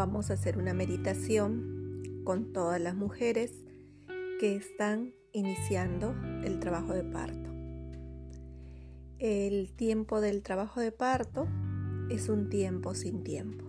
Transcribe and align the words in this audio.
vamos 0.00 0.30
a 0.30 0.32
hacer 0.32 0.56
una 0.56 0.72
meditación 0.72 2.22
con 2.24 2.54
todas 2.54 2.80
las 2.80 2.94
mujeres 2.94 3.52
que 4.40 4.56
están 4.56 5.12
iniciando 5.34 6.14
el 6.42 6.58
trabajo 6.58 6.94
de 6.94 7.04
parto. 7.04 7.50
El 9.18 9.74
tiempo 9.74 10.22
del 10.22 10.42
trabajo 10.42 10.80
de 10.80 10.90
parto 10.90 11.46
es 12.08 12.30
un 12.30 12.48
tiempo 12.48 12.94
sin 12.94 13.24
tiempo. 13.24 13.66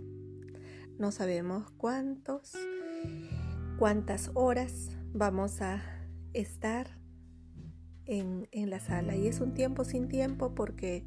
No 0.98 1.12
sabemos 1.12 1.70
cuántos, 1.72 2.54
cuántas 3.78 4.32
horas 4.34 4.92
vamos 5.14 5.62
a 5.62 5.84
estar 6.32 6.98
en, 8.06 8.48
en 8.54 8.70
la 8.70 8.80
sala 8.80 9.18
y 9.18 9.28
es 9.28 9.42
un 9.42 9.54
tiempo 9.54 9.84
sin 9.84 10.08
tiempo 10.08 10.56
porque 10.56 11.06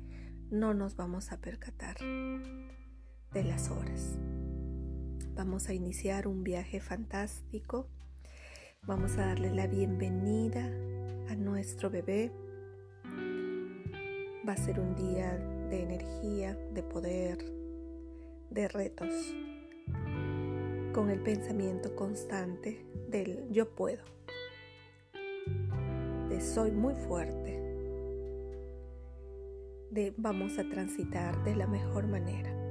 no 0.50 0.74
nos 0.74 0.96
vamos 0.96 1.32
a 1.32 1.40
percatar 1.40 1.96
de 1.98 3.42
las 3.42 3.70
horas. 3.70 4.18
Vamos 5.36 5.68
a 5.68 5.74
iniciar 5.74 6.28
un 6.28 6.44
viaje 6.44 6.78
fantástico. 6.78 7.88
Vamos 8.82 9.18
a 9.18 9.26
darle 9.26 9.52
la 9.52 9.66
bienvenida 9.66 10.64
a 11.28 11.34
nuestro 11.34 11.90
bebé. 11.90 12.30
Va 14.48 14.52
a 14.52 14.56
ser 14.56 14.78
un 14.78 14.94
día 14.94 15.36
de 15.70 15.82
energía, 15.82 16.56
de 16.72 16.82
poder, 16.84 17.38
de 18.50 18.68
retos, 18.68 19.12
con 20.92 21.10
el 21.10 21.20
pensamiento 21.20 21.96
constante 21.96 22.86
del 23.08 23.50
yo 23.50 23.74
puedo, 23.74 24.04
de 26.28 26.40
soy 26.40 26.70
muy 26.70 26.94
fuerte, 26.94 27.60
de 29.90 30.14
vamos 30.16 30.60
a 30.60 30.68
transitar 30.68 31.42
de 31.42 31.56
la 31.56 31.66
mejor 31.66 32.06
manera. 32.06 32.63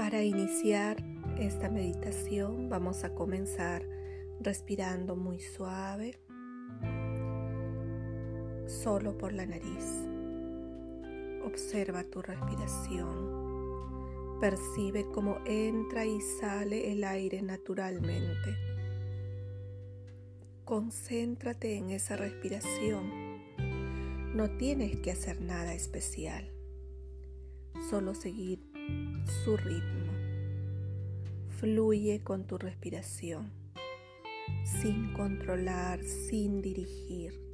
Para 0.00 0.22
iniciar 0.24 0.96
esta 1.38 1.68
meditación 1.68 2.70
vamos 2.70 3.04
a 3.04 3.14
comenzar 3.14 3.86
respirando 4.40 5.14
muy 5.14 5.40
suave, 5.40 6.18
solo 8.66 9.18
por 9.18 9.34
la 9.34 9.44
nariz. 9.44 10.08
Observa 11.44 12.02
tu 12.04 12.22
respiración. 12.22 13.28
Percibe 14.40 15.04
cómo 15.12 15.36
entra 15.44 16.06
y 16.06 16.18
sale 16.40 16.92
el 16.92 17.04
aire 17.04 17.42
naturalmente. 17.42 18.56
Concéntrate 20.64 21.76
en 21.76 21.90
esa 21.90 22.16
respiración. 22.16 23.12
No 24.34 24.48
tienes 24.56 24.96
que 25.00 25.10
hacer 25.10 25.42
nada 25.42 25.74
especial. 25.74 26.50
Solo 27.88 28.14
seguir 28.14 28.60
su 29.44 29.56
ritmo. 29.56 30.12
Fluye 31.58 32.22
con 32.22 32.46
tu 32.46 32.58
respiración, 32.58 33.52
sin 34.64 35.12
controlar, 35.12 36.02
sin 36.04 36.62
dirigir. 36.62 37.49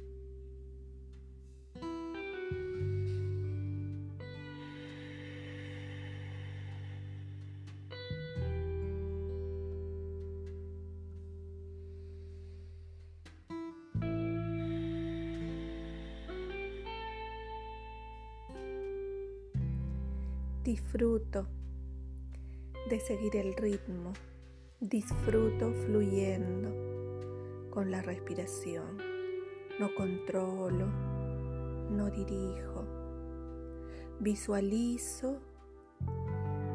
Seguir 23.07 23.37
el 23.37 23.53
ritmo. 23.53 24.11
Disfruto 24.81 25.71
fluyendo 25.85 27.69
con 27.69 27.89
la 27.89 28.01
respiración. 28.01 28.97
No 29.79 29.95
controlo, 29.95 30.87
no 31.89 32.09
dirijo. 32.09 32.85
Visualizo 34.19 35.39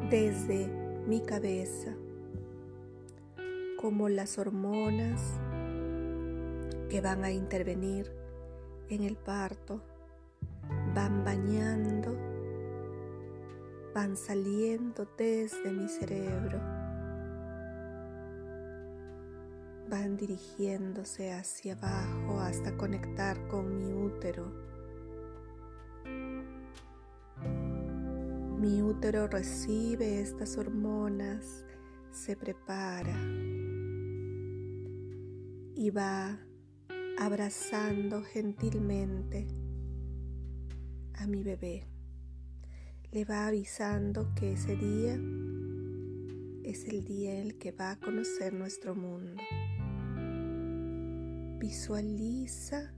desde 0.09 0.67
mi 1.07 1.21
cabeza 1.21 1.95
como 3.79 4.09
las 4.09 4.39
hormonas 4.39 5.21
que 6.89 6.99
van 6.99 7.23
a 7.25 7.31
intervenir 7.31 8.11
en 8.89 9.03
el 9.03 9.17
parto 9.17 9.83
van 10.95 11.23
bañando 11.23 12.32
van 13.93 14.17
saliendo 14.17 15.07
desde 15.17 15.71
mi 15.71 15.87
cerebro, 15.87 16.59
van 19.87 20.17
dirigiéndose 20.17 21.31
hacia 21.31 21.73
abajo 21.73 22.39
hasta 22.39 22.75
conectar 22.75 23.47
con 23.49 23.77
mi 23.77 23.93
útero. 23.93 24.51
Mi 28.59 28.81
útero 28.81 29.27
recibe 29.27 30.21
estas 30.21 30.57
hormonas, 30.57 31.65
se 32.11 32.35
prepara 32.35 33.19
y 35.75 35.91
va 35.91 36.39
abrazando 37.19 38.23
gentilmente 38.23 39.47
a 41.13 41.27
mi 41.27 41.43
bebé 41.43 41.92
le 43.13 43.25
va 43.25 43.45
avisando 43.45 44.33
que 44.33 44.53
ese 44.53 44.75
día 44.75 45.13
es 46.63 46.85
el 46.87 47.03
día 47.03 47.35
en 47.35 47.45
el 47.45 47.57
que 47.59 47.71
va 47.71 47.91
a 47.91 47.99
conocer 47.99 48.55
nuestro 48.55 48.95
mundo. 48.95 49.39
Visualiza 51.59 52.91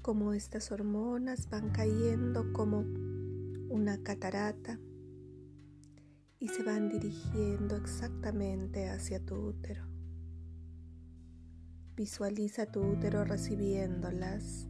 cómo 0.00 0.32
estas 0.32 0.72
hormonas 0.72 1.50
van 1.50 1.68
cayendo 1.72 2.54
como 2.54 2.86
una 3.68 4.02
catarata 4.02 4.80
y 6.38 6.48
se 6.48 6.62
van 6.62 6.88
dirigiendo 6.88 7.76
exactamente 7.76 8.88
hacia 8.88 9.20
tu 9.20 9.34
útero. 9.34 9.84
Visualiza 11.96 12.64
tu 12.64 12.80
útero 12.80 13.24
recibiéndolas 13.24 14.68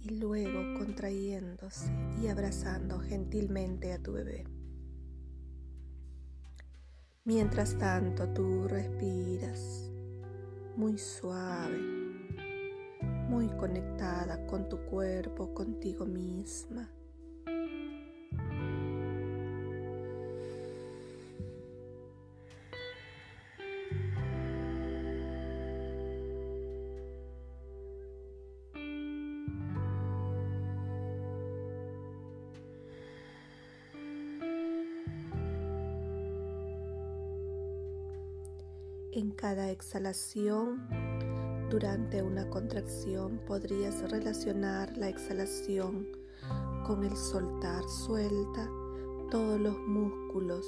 y 0.00 0.10
luego 0.10 0.78
contrayéndose 0.78 1.90
y 2.22 2.28
abrazando 2.28 3.00
gentilmente 3.00 3.92
a 3.92 4.02
tu 4.02 4.12
bebé. 4.12 4.44
Mientras 7.24 7.76
tanto 7.76 8.28
tú 8.32 8.66
respiras 8.68 9.90
muy 10.76 10.96
suave, 10.96 11.78
muy 13.28 13.48
conectada 13.48 14.46
con 14.46 14.68
tu 14.68 14.78
cuerpo, 14.86 15.52
contigo 15.52 16.06
misma. 16.06 16.88
En 39.18 39.32
cada 39.32 39.72
exhalación, 39.72 40.86
durante 41.70 42.22
una 42.22 42.48
contracción, 42.50 43.40
podrías 43.48 44.08
relacionar 44.12 44.96
la 44.96 45.08
exhalación 45.08 46.06
con 46.86 47.02
el 47.02 47.16
soltar. 47.16 47.82
Suelta 47.88 48.70
todos 49.28 49.58
los 49.58 49.76
músculos, 49.76 50.64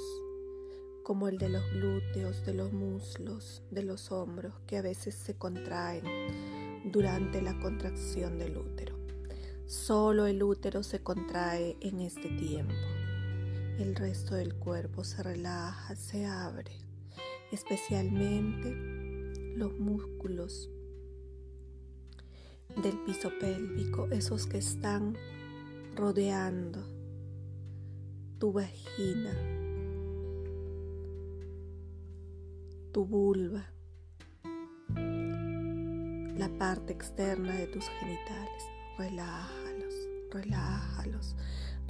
como 1.01 1.29
el 1.29 1.37
de 1.37 1.47
los 1.47 1.63
glúteos, 1.71 2.45
de 2.45 2.53
los 2.53 2.73
muslos, 2.73 3.63
de 3.71 3.83
los 3.83 4.11
hombros, 4.11 4.53
que 4.67 4.75
a 4.79 4.81
veces 4.81 5.15
se 5.15 5.37
contraen 5.37 6.03
durante 6.91 7.41
la 7.41 7.57
contracción 7.57 8.37
del 8.37 8.57
útero. 8.57 8.97
Solo 9.65 10.25
el 10.25 10.43
útero 10.43 10.83
se 10.83 11.01
contrae 11.01 11.77
en 11.79 12.01
este 12.01 12.27
tiempo. 12.27 12.75
El 13.79 13.95
resto 13.95 14.35
del 14.35 14.55
cuerpo 14.55 15.05
se 15.05 15.23
relaja, 15.23 15.95
se 15.95 16.25
abre 16.25 16.90
especialmente 17.51 18.75
los 19.55 19.77
músculos 19.79 20.69
del 22.81 22.97
piso 23.05 23.31
pélvico, 23.39 24.07
esos 24.11 24.47
que 24.47 24.57
están 24.57 25.17
rodeando 25.95 26.79
tu 28.39 28.51
vagina, 28.53 29.33
tu 32.91 33.05
vulva, 33.05 33.71
la 36.37 36.49
parte 36.57 36.93
externa 36.93 37.55
de 37.55 37.67
tus 37.67 37.85
genitales. 37.99 38.63
Relájalos, 38.97 39.93
relájalos, 40.31 41.35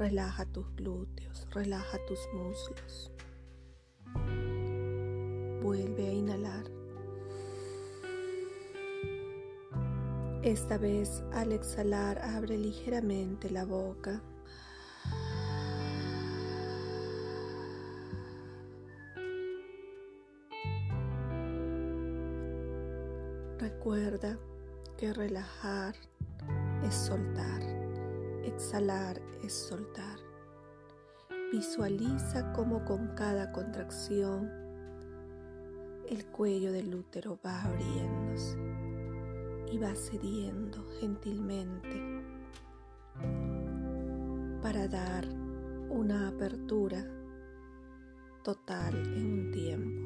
Relaja 0.02 0.46
tus 0.46 0.66
glúteos, 0.76 1.48
relaja 1.52 2.00
tus 2.08 2.20
muslos. 2.34 3.12
Vuelve 5.72 6.06
a 6.06 6.12
inhalar. 6.12 6.66
Esta 10.44 10.78
vez 10.78 11.24
al 11.32 11.54
exhalar 11.54 12.20
abre 12.20 12.58
ligeramente 12.58 13.50
la 13.50 13.64
boca. 13.64 14.22
Recuerda 23.58 24.38
que 24.98 25.14
relajar 25.14 25.96
es 26.86 26.96
soltar, 26.96 27.62
exhalar 28.44 29.22
es 29.42 29.54
soltar. 29.54 30.20
Visualiza 31.54 32.52
cómo 32.52 32.84
con 32.84 33.16
cada 33.16 33.54
contracción 33.54 34.61
el 36.12 36.26
cuello 36.26 36.74
del 36.74 36.94
útero 36.94 37.40
va 37.44 37.64
abriéndose 37.64 38.58
y 39.72 39.78
va 39.78 39.96
cediendo 39.96 40.86
gentilmente 41.00 42.22
para 44.62 44.90
dar 44.90 45.26
una 45.90 46.28
apertura 46.28 47.08
total 48.44 48.94
en 49.16 49.26
un 49.32 49.52
tiempo. 49.52 50.02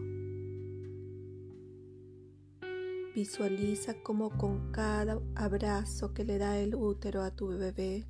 Visualiza 3.16 3.96
como 4.04 4.30
con 4.38 4.72
cada 4.72 5.20
abrazo 5.34 6.14
que 6.14 6.24
le 6.24 6.38
da 6.38 6.60
el 6.60 6.76
útero 6.76 7.24
a 7.24 7.32
tu 7.32 7.48
bebé, 7.48 8.06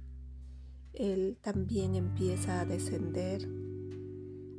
él 0.91 1.37
también 1.41 1.95
empieza 1.95 2.59
a 2.59 2.65
descender 2.65 3.47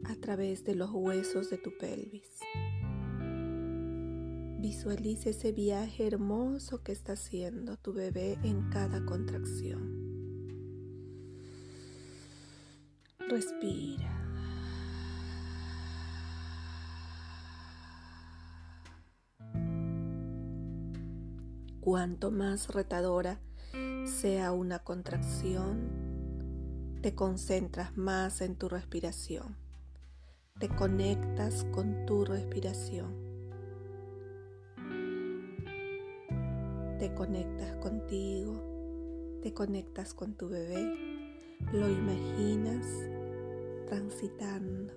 a 0.05 0.15
través 0.15 0.65
de 0.65 0.75
los 0.75 0.91
huesos 0.91 1.50
de 1.50 1.59
tu 1.59 1.77
pelvis. 1.77 2.41
Visualiza 4.58 5.31
ese 5.31 5.53
viaje 5.53 6.06
hermoso 6.06 6.82
que 6.82 6.93
está 6.93 7.12
haciendo 7.12 7.76
tu 7.76 7.93
bebé 7.93 8.38
en 8.43 8.70
cada 8.70 9.05
contracción. 9.05 10.06
Respira. 13.29 14.17
Cuanto 21.81 22.31
más 22.31 22.69
retadora 22.69 23.38
sea 24.06 24.52
una 24.52 24.81
contracción, 24.81 26.06
te 27.02 27.14
concentras 27.14 27.97
más 27.97 28.41
en 28.41 28.56
tu 28.56 28.69
respiración. 28.69 29.56
Te 30.59 30.69
conectas 30.69 31.64
con 31.73 32.06
tu 32.06 32.25
respiración. 32.25 33.25
Te 36.99 37.13
conectas 37.15 37.77
contigo, 37.77 39.39
te 39.43 39.53
conectas 39.53 40.15
con 40.15 40.35
tu 40.35 40.49
bebé, 40.49 41.57
lo 41.73 41.89
imaginas 41.91 42.87
transitando 43.87 44.95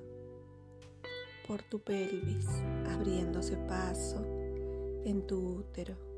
por 1.47 1.61
tu 1.63 1.79
pelvis, 1.79 2.47
abriéndose 2.89 3.57
paso 3.57 4.23
en 5.03 5.27
tu 5.27 5.57
útero 5.57 6.09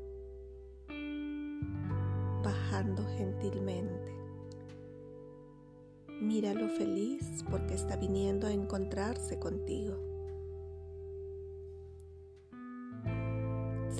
bajando 2.42 3.04
gentilmente. 3.16 4.12
Míralo 6.20 6.68
feliz 6.68 7.44
porque 7.50 7.74
está 7.74 7.96
viniendo 7.96 8.46
a 8.46 8.52
encontrarse 8.52 9.38
contigo. 9.38 10.11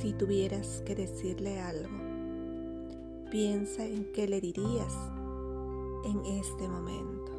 Si 0.03 0.13
tuvieras 0.15 0.83
que 0.85 0.97
decirle 0.97 1.61
algo, 1.61 1.97
piensa 3.31 3.87
en 3.87 4.11
qué 4.13 4.27
le 4.27 4.41
dirías 4.41 4.93
en 6.05 6.27
este 6.27 6.67
momento, 6.67 7.31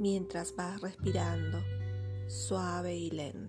mientras 0.00 0.56
vas 0.56 0.80
respirando 0.80 1.60
suave 2.26 2.96
y 2.96 3.12
lento. 3.12 3.41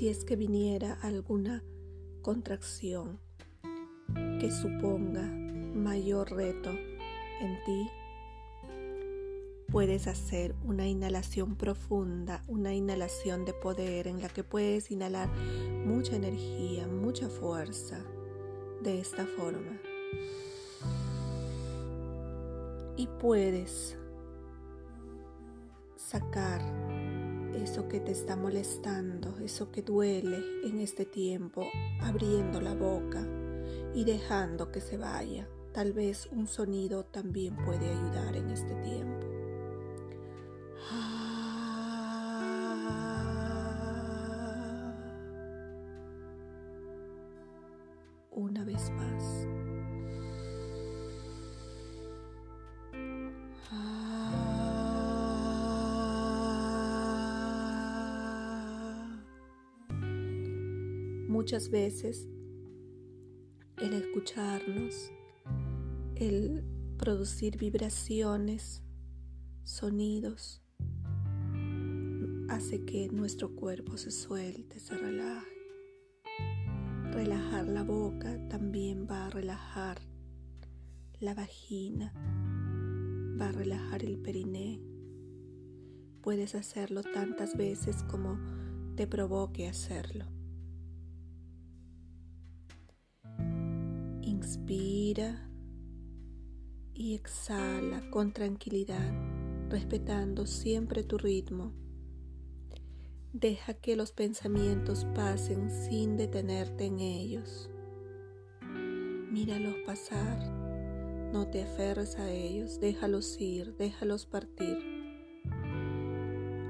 Si 0.00 0.08
es 0.08 0.24
que 0.24 0.34
viniera 0.34 0.94
alguna 1.02 1.62
contracción 2.22 3.20
que 4.40 4.50
suponga 4.50 5.20
mayor 5.20 6.32
reto 6.32 6.70
en 6.70 7.58
ti, 7.66 7.86
puedes 9.70 10.06
hacer 10.06 10.54
una 10.64 10.86
inhalación 10.86 11.54
profunda, 11.54 12.44
una 12.48 12.72
inhalación 12.72 13.44
de 13.44 13.52
poder 13.52 14.06
en 14.06 14.22
la 14.22 14.30
que 14.30 14.42
puedes 14.42 14.90
inhalar 14.90 15.28
mucha 15.84 16.16
energía, 16.16 16.86
mucha 16.86 17.28
fuerza 17.28 18.02
de 18.82 19.00
esta 19.00 19.26
forma. 19.26 19.78
Y 22.96 23.06
puedes 23.20 23.98
sacar 25.96 26.89
eso 27.54 27.88
que 27.88 28.00
te 28.00 28.12
está 28.12 28.36
molestando, 28.36 29.38
eso 29.38 29.70
que 29.70 29.82
duele 29.82 30.38
en 30.64 30.80
este 30.80 31.04
tiempo, 31.04 31.64
abriendo 32.00 32.60
la 32.60 32.74
boca 32.74 33.26
y 33.94 34.04
dejando 34.04 34.70
que 34.70 34.80
se 34.80 34.96
vaya. 34.96 35.48
Tal 35.72 35.92
vez 35.92 36.28
un 36.32 36.46
sonido 36.46 37.04
también 37.04 37.56
puede 37.64 37.88
ayudar 37.90 38.36
en 38.36 38.50
este 38.50 38.74
tiempo. 38.76 39.29
Muchas 61.40 61.70
veces 61.70 62.28
el 63.78 63.94
escucharnos, 63.94 65.10
el 66.16 66.62
producir 66.98 67.56
vibraciones, 67.56 68.82
sonidos, 69.62 70.60
hace 72.50 72.84
que 72.84 73.08
nuestro 73.08 73.56
cuerpo 73.56 73.96
se 73.96 74.10
suelte, 74.10 74.80
se 74.80 74.98
relaje. 74.98 75.48
Relajar 77.10 77.66
la 77.68 77.84
boca 77.84 78.46
también 78.50 79.06
va 79.10 79.24
a 79.24 79.30
relajar 79.30 79.98
la 81.20 81.32
vagina, 81.32 82.12
va 83.40 83.48
a 83.48 83.52
relajar 83.52 84.04
el 84.04 84.18
periné. 84.18 84.78
Puedes 86.20 86.54
hacerlo 86.54 87.02
tantas 87.02 87.56
veces 87.56 88.02
como 88.10 88.38
te 88.94 89.06
provoque 89.06 89.68
hacerlo. 89.68 90.26
Inspira 94.50 95.48
y 96.92 97.14
exhala 97.14 98.10
con 98.10 98.32
tranquilidad, 98.32 99.12
respetando 99.68 100.44
siempre 100.44 101.04
tu 101.04 101.18
ritmo. 101.18 101.72
Deja 103.32 103.74
que 103.74 103.94
los 103.94 104.10
pensamientos 104.10 105.06
pasen 105.14 105.70
sin 105.70 106.16
detenerte 106.16 106.86
en 106.86 106.98
ellos. 106.98 107.70
Míralos 108.60 109.76
pasar, 109.86 110.40
no 111.32 111.46
te 111.46 111.62
aferres 111.62 112.18
a 112.18 112.28
ellos, 112.28 112.80
déjalos 112.80 113.40
ir, 113.40 113.76
déjalos 113.76 114.26
partir. 114.26 114.78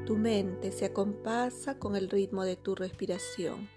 Tu 0.05 0.19
mente 0.19 0.71
se 0.71 0.85
acompasa 0.85 1.79
con 1.79 1.97
el 1.97 2.11
ritmo 2.11 2.45
de 2.45 2.57
tu 2.57 2.75
respiración. 2.75 3.71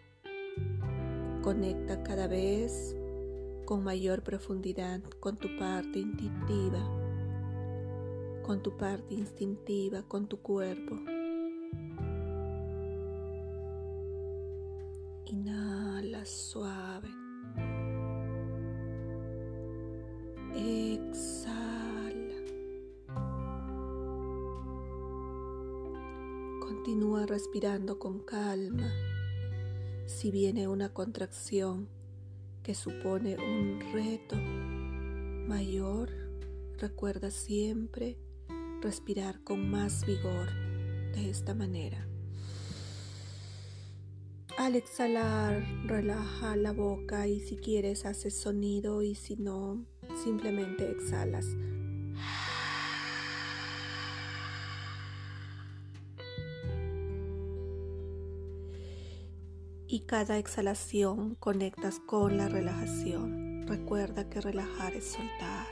Conecta 1.42 2.04
cada 2.04 2.28
vez 2.28 2.98
con 3.66 3.84
mayor 3.84 4.24
profundidad 4.24 5.02
con 5.20 5.38
tu 5.38 5.48
parte 5.58 6.00
instintiva, 6.00 6.80
con 8.44 8.62
tu 8.62 8.76
parte 8.76 9.14
instintiva, 9.14 10.04
con 10.04 10.28
tu 10.28 10.38
cuerpo. 10.42 11.00
Inhala 15.26 16.26
suave. 16.26 17.10
Exhala. 20.54 22.14
Continúa 26.60 27.26
respirando 27.26 27.98
con 27.98 28.20
calma. 28.20 28.92
Si 30.06 30.32
viene 30.32 30.68
una 30.68 30.94
contracción, 30.94 31.88
que 32.64 32.74
supone 32.74 33.36
un 33.36 33.82
reto 33.92 34.38
mayor, 35.48 36.10
recuerda 36.78 37.30
siempre 37.30 38.18
respirar 38.82 39.44
con 39.44 39.70
más 39.70 40.06
vigor 40.06 40.50
de 41.14 41.30
esta 41.30 41.54
manera. 41.54 42.08
Al 44.58 44.76
exhalar, 44.76 45.64
relaja 45.86 46.56
la 46.56 46.72
boca 46.72 47.28
y 47.28 47.42
si 47.42 47.58
quieres 47.58 48.06
haces 48.06 48.40
sonido 48.40 49.02
y 49.02 49.16
si 49.16 49.36
no, 49.36 49.86
simplemente 50.24 50.90
exhalas. 50.90 51.48
Y 59.94 60.08
cada 60.08 60.40
exhalación 60.40 61.36
conectas 61.36 62.00
con 62.00 62.36
la 62.36 62.50
relajación. 62.50 63.68
Recuerda 63.68 64.28
que 64.28 64.42
relajar 64.42 64.96
es 64.96 65.06
soltar, 65.06 65.68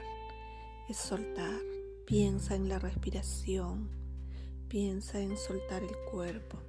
es 0.87 0.97
soltar. 0.97 1.59
Piensa 2.05 2.53
en 2.53 2.69
la 2.69 2.77
respiración, 2.77 3.89
piensa 4.67 5.19
en 5.19 5.35
soltar 5.37 5.81
el 5.81 5.95
cuerpo. 6.11 6.59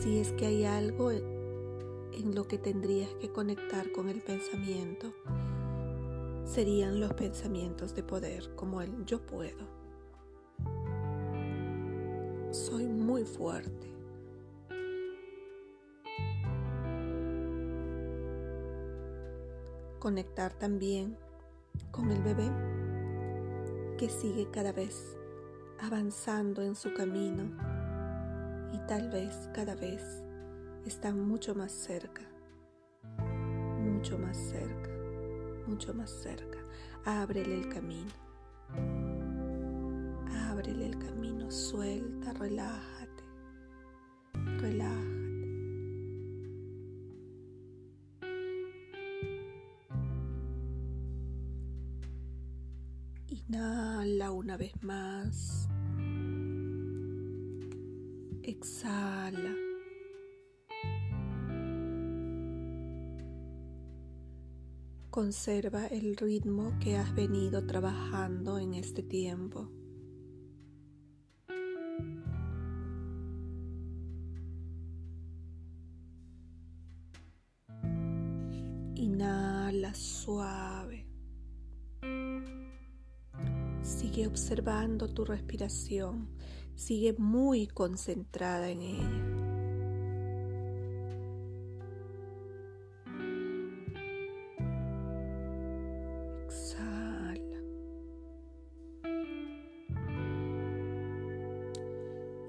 Si 0.00 0.16
es 0.16 0.32
que 0.32 0.46
hay 0.46 0.64
algo 0.64 1.10
en 1.10 2.34
lo 2.34 2.48
que 2.48 2.56
tendrías 2.56 3.10
que 3.20 3.30
conectar 3.30 3.92
con 3.92 4.08
el 4.08 4.22
pensamiento, 4.22 5.12
serían 6.46 7.00
los 7.00 7.12
pensamientos 7.12 7.94
de 7.94 8.02
poder 8.02 8.54
como 8.54 8.80
el 8.80 9.04
yo 9.04 9.20
puedo. 9.26 9.68
Soy 12.50 12.86
muy 12.86 13.24
fuerte. 13.24 13.93
Conectar 20.04 20.52
también 20.52 21.16
con 21.90 22.10
el 22.10 22.22
bebé 22.22 22.52
que 23.96 24.10
sigue 24.10 24.50
cada 24.50 24.70
vez 24.70 25.16
avanzando 25.80 26.60
en 26.60 26.76
su 26.76 26.92
camino 26.92 27.44
y 28.74 28.86
tal 28.86 29.08
vez 29.08 29.48
cada 29.54 29.74
vez 29.74 30.22
está 30.84 31.14
mucho 31.14 31.54
más 31.54 31.72
cerca, 31.72 32.20
mucho 33.80 34.18
más 34.18 34.36
cerca, 34.36 34.90
mucho 35.66 35.94
más 35.94 36.10
cerca. 36.10 36.58
Ábrele 37.06 37.54
el 37.54 37.70
camino, 37.70 38.10
ábrele 40.50 40.84
el 40.84 40.98
camino, 40.98 41.50
suelta, 41.50 42.34
relájate, 42.34 42.93
Exhala. 58.56 59.54
Conserva 65.10 65.86
el 65.86 66.16
ritmo 66.16 66.72
que 66.80 66.96
has 66.96 67.14
venido 67.14 67.66
trabajando 67.66 68.58
en 68.58 68.74
este 68.74 69.02
tiempo. 69.02 69.70
Inhala 78.94 79.94
suave. 79.94 81.06
Sigue 83.82 84.26
observando 84.26 85.12
tu 85.12 85.24
respiración 85.24 86.28
sigue 86.76 87.14
muy 87.18 87.66
concentrada 87.66 88.70
en 88.70 88.82
ella. 88.82 89.34
Exhala. 96.46 97.62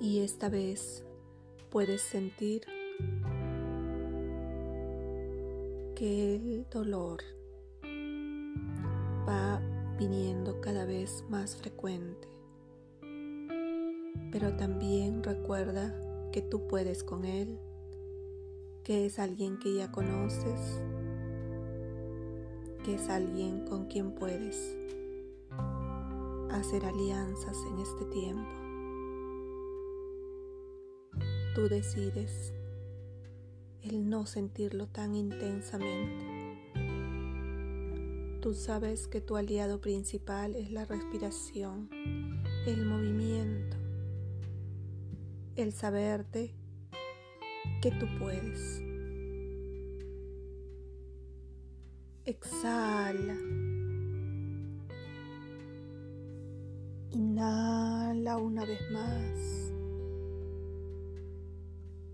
Y 0.01 0.19
esta 0.21 0.49
vez 0.49 1.03
puedes 1.69 2.01
sentir 2.01 2.61
que 5.95 6.35
el 6.35 6.67
dolor 6.69 7.21
va 9.27 9.61
viniendo 9.97 10.59
cada 10.59 10.85
vez 10.85 11.23
más 11.29 11.55
frecuente 11.55 12.34
pero 14.37 14.53
también 14.57 15.23
recuerda 15.23 15.95
que 16.33 16.41
tú 16.41 16.67
puedes 16.67 17.05
con 17.05 17.23
Él, 17.23 17.57
que 18.83 19.05
es 19.05 19.17
alguien 19.17 19.57
que 19.59 19.73
ya 19.73 19.93
conoces, 19.93 20.81
que 22.83 22.95
es 22.95 23.07
alguien 23.07 23.65
con 23.65 23.85
quien 23.85 24.11
puedes 24.11 24.75
hacer 26.51 26.83
alianzas 26.83 27.57
en 27.71 27.79
este 27.79 28.03
tiempo. 28.07 28.49
Tú 31.55 31.69
decides 31.69 32.53
el 33.83 34.09
no 34.09 34.25
sentirlo 34.25 34.87
tan 34.87 35.15
intensamente. 35.15 36.59
Tú 38.41 38.53
sabes 38.53 39.07
que 39.07 39.21
tu 39.21 39.37
aliado 39.37 39.79
principal 39.79 40.55
es 40.55 40.73
la 40.73 40.83
respiración, 40.83 41.89
el 42.67 42.85
movimiento, 42.85 43.77
el 45.55 45.71
saberte 45.71 46.53
que 47.81 47.91
tú 47.91 48.07
puedes. 48.19 48.81
Exhala. 52.25 53.37
Inhala 57.11 58.37
una 58.37 58.65
vez 58.65 58.81
más. 58.91 59.71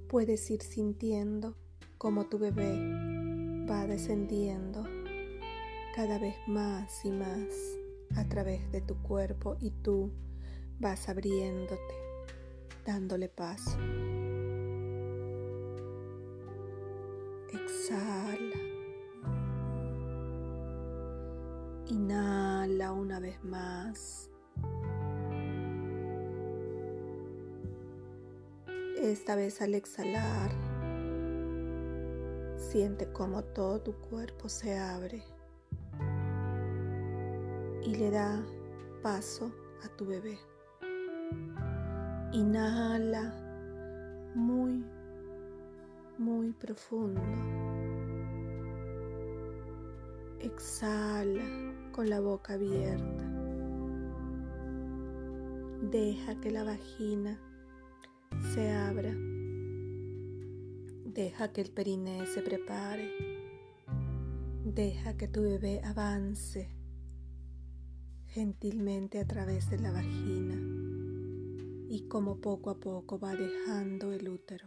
Puedes 0.07 0.51
ir 0.51 0.61
sintiendo 0.61 1.55
como 1.97 2.25
tu 2.25 2.37
bebé 2.37 3.11
va 3.69 3.87
descendiendo 3.87 4.83
cada 5.95 6.19
vez 6.19 6.35
más 6.47 7.05
y 7.05 7.11
más 7.11 7.47
a 8.17 8.27
través 8.27 8.69
de 8.71 8.81
tu 8.81 8.95
cuerpo 9.01 9.55
y 9.61 9.71
tú 9.71 10.11
vas 10.79 11.07
abriéndote 11.07 12.10
dándole 12.85 13.29
paso. 13.29 13.77
Exhala. 17.53 18.61
Inhala 21.87 22.93
una 22.93 23.19
vez 23.19 23.43
más. 23.43 24.29
Esta 29.01 29.35
vez 29.35 29.61
al 29.61 29.73
exhalar, 29.73 30.51
siente 32.55 33.11
como 33.11 33.43
todo 33.43 33.81
tu 33.81 33.93
cuerpo 33.93 34.47
se 34.47 34.77
abre 34.77 35.23
y 37.83 37.95
le 37.95 38.11
da 38.11 38.45
paso 39.01 39.51
a 39.83 39.89
tu 39.97 40.05
bebé. 40.05 40.50
Inhala 42.33 43.33
muy, 44.35 44.85
muy 46.17 46.53
profundo. 46.53 47.21
Exhala 50.39 51.43
con 51.91 52.09
la 52.09 52.21
boca 52.21 52.53
abierta. 52.53 53.25
Deja 55.91 56.39
que 56.39 56.51
la 56.51 56.63
vagina 56.63 57.37
se 58.53 58.71
abra. 58.71 59.13
Deja 61.05 61.51
que 61.51 61.59
el 61.59 61.71
periné 61.71 62.25
se 62.27 62.41
prepare. 62.41 63.11
Deja 64.63 65.17
que 65.17 65.27
tu 65.27 65.41
bebé 65.41 65.81
avance 65.83 66.69
gentilmente 68.27 69.19
a 69.19 69.27
través 69.27 69.69
de 69.69 69.79
la 69.79 69.91
vagina 69.91 70.90
y 71.91 72.07
como 72.07 72.37
poco 72.37 72.69
a 72.69 72.79
poco 72.79 73.19
va 73.19 73.35
dejando 73.35 74.13
el 74.13 74.29
útero. 74.29 74.65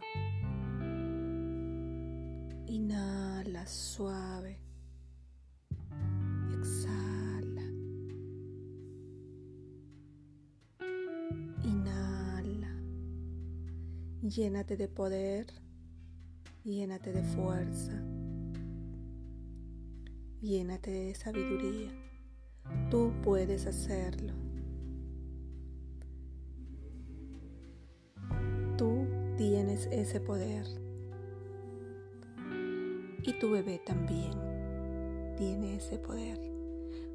Inhala 2.67 3.65
suave. 3.65 4.59
Exhala. 6.53 7.63
Inhala. 11.63 12.71
Llénate 14.21 14.77
de 14.77 14.87
poder. 14.87 15.47
Llénate 16.63 17.11
de 17.11 17.23
fuerza. 17.23 18.03
Llénate 20.41 20.91
de 20.91 21.15
sabiduría. 21.15 21.89
Tú 22.91 23.11
puedes 23.23 23.65
hacerlo. 23.65 24.54
Ese 29.91 30.19
poder. 30.19 30.65
Y 33.23 33.33
tu 33.39 33.51
bebé 33.51 33.81
también 33.85 34.33
tiene 35.35 35.75
ese 35.75 35.97
poder. 35.97 36.39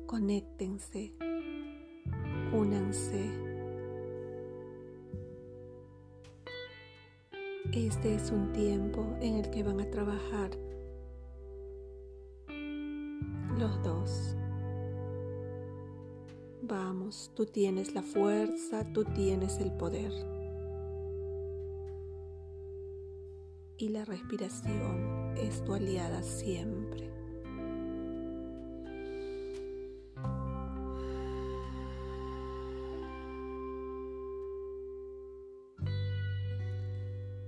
Conéctense, 0.06 1.12
únanse. 2.52 3.30
Este 7.72 8.14
es 8.14 8.30
un 8.30 8.52
tiempo 8.52 9.06
en 9.20 9.36
el 9.36 9.50
que 9.50 9.62
van 9.62 9.80
a 9.80 9.90
trabajar 9.90 10.50
los 13.58 13.82
dos. 13.82 14.36
Vamos, 16.62 17.30
tú 17.34 17.46
tienes 17.46 17.94
la 17.94 18.02
fuerza, 18.02 18.84
tú 18.92 19.04
tienes 19.04 19.58
el 19.58 19.72
poder. 19.72 20.12
Y 23.80 23.88
la 23.88 24.04
respiración 24.04 25.32
es 25.38 25.64
tu 25.64 25.72
aliada 25.72 26.22
siempre. 26.22 27.10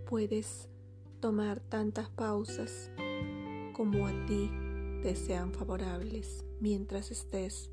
Puedes 0.07 0.71
tomar 1.21 1.61
tantas 1.61 2.09
pausas 2.09 2.91
como 3.75 4.07
a 4.07 4.25
ti 4.25 4.51
te 5.03 5.15
sean 5.15 5.53
favorables 5.53 6.47
mientras 6.61 7.11
estés 7.11 7.71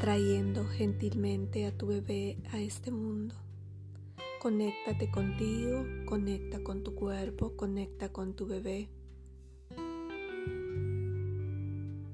trayendo 0.00 0.64
gentilmente 0.64 1.66
a 1.66 1.76
tu 1.76 1.88
bebé 1.88 2.38
a 2.50 2.60
este 2.60 2.90
mundo. 2.90 3.34
Conéctate 4.40 5.08
contigo, 5.08 5.84
conecta 6.06 6.64
con 6.64 6.82
tu 6.82 6.96
cuerpo, 6.96 7.54
conecta 7.56 8.10
con 8.10 8.34
tu 8.34 8.46
bebé. 8.46 8.88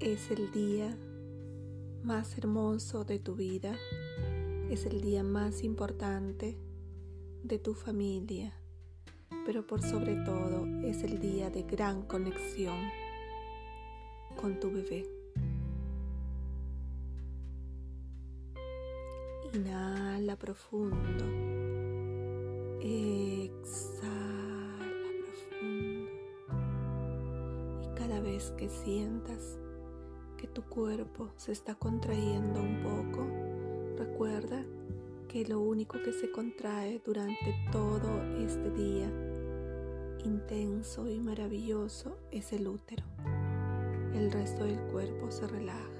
Es 0.00 0.30
el 0.30 0.52
día 0.52 0.94
más 2.02 2.36
hermoso 2.36 3.04
de 3.04 3.18
tu 3.18 3.34
vida, 3.34 3.74
es 4.68 4.84
el 4.84 5.00
día 5.00 5.22
más 5.22 5.64
importante 5.64 6.58
de 7.42 7.58
tu 7.58 7.72
familia 7.72 8.52
pero 9.46 9.64
por 9.64 9.80
sobre 9.80 10.16
todo 10.16 10.66
es 10.82 11.04
el 11.04 11.20
día 11.20 11.50
de 11.50 11.62
gran 11.62 12.02
conexión 12.02 12.76
con 14.34 14.58
tu 14.58 14.72
bebé. 14.72 15.08
Inhala 19.54 20.36
profundo. 20.36 21.45
Exhala 22.88 24.78
profundo. 25.24 26.10
Y 27.82 27.88
cada 27.96 28.20
vez 28.20 28.52
que 28.56 28.68
sientas 28.68 29.58
que 30.36 30.46
tu 30.46 30.62
cuerpo 30.62 31.32
se 31.36 31.50
está 31.50 31.74
contrayendo 31.74 32.60
un 32.60 32.82
poco, 32.82 33.26
recuerda 33.96 34.64
que 35.26 35.44
lo 35.46 35.58
único 35.58 36.00
que 36.00 36.12
se 36.12 36.30
contrae 36.30 37.02
durante 37.04 37.56
todo 37.72 38.22
este 38.38 38.70
día 38.70 39.10
intenso 40.24 41.08
y 41.08 41.18
maravilloso 41.18 42.18
es 42.30 42.52
el 42.52 42.68
útero. 42.68 43.02
El 44.14 44.30
resto 44.30 44.64
del 44.64 44.78
cuerpo 44.92 45.32
se 45.32 45.48
relaja. 45.48 45.95